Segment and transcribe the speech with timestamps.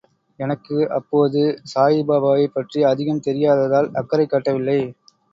[0.39, 1.41] எனக்கு அப்போது
[1.65, 4.79] சாயிபாபாவைப் பற்றி அதிகம் தெரியாததால் அக்கறை காட்டவில்லை.